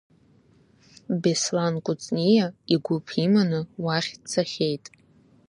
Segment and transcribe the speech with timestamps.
[1.21, 4.85] Беслан Кәыҵниа игәыԥ иманы уахь дцахьеит.